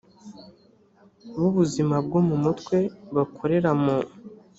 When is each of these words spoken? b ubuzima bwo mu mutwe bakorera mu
b 1.37 1.39
ubuzima 1.49 1.95
bwo 2.05 2.19
mu 2.27 2.35
mutwe 2.43 2.77
bakorera 3.15 3.69
mu 3.83 3.97